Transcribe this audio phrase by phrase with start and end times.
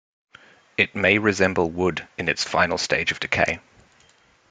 [0.77, 3.59] It may resemble wood in its final stage of decay.